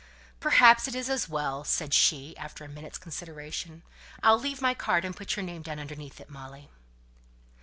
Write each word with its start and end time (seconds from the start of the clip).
"Perhaps, 0.39 0.87
it's 0.87 1.09
as 1.09 1.29
well," 1.29 1.63
said 1.63 1.93
she, 1.93 2.35
after 2.35 2.63
a 2.65 2.67
minute's 2.67 2.97
consideration. 2.97 3.83
"I'll 4.23 4.39
leave 4.39 4.59
my 4.59 4.73
card, 4.73 5.05
and 5.05 5.15
put 5.15 5.35
your 5.35 5.43
name 5.43 5.61
down 5.61 5.79
underneath 5.79 6.19
it, 6.19 6.27
Molly." 6.27 6.71